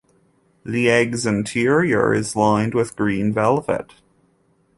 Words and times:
The 0.65 0.89
egg's 0.89 1.27
interior 1.27 2.11
is 2.11 2.35
lined 2.35 2.73
with 2.73 2.95
green 2.95 3.31
velvet. 3.31 3.93